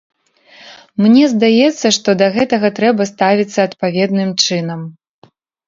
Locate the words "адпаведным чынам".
3.69-4.79